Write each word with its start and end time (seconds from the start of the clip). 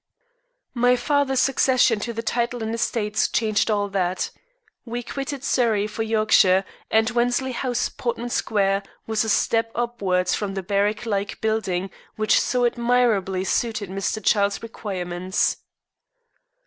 My 0.73 0.95
father's 0.95 1.41
succession 1.41 1.99
to 1.99 2.11
the 2.11 2.23
title 2.23 2.63
and 2.63 2.73
estates 2.73 3.27
changed 3.27 3.69
all 3.69 3.87
that. 3.89 4.31
We 4.83 5.03
quitted 5.03 5.43
Surrey 5.43 5.85
for 5.85 6.01
Yorkshire, 6.01 6.65
and 6.89 7.07
Wensley 7.11 7.51
House, 7.51 7.87
Portman 7.87 8.29
Square, 8.31 8.81
was 9.05 9.23
a 9.23 9.29
step 9.29 9.69
upwards 9.75 10.33
from 10.33 10.55
the 10.55 10.63
barrack 10.63 11.05
like 11.05 11.39
building 11.39 11.91
which 12.15 12.41
so 12.41 12.65
admirably 12.65 13.43
suited 13.43 13.91
Mr. 13.91 14.25
Childe's 14.25 14.63
requirements. 14.63 15.57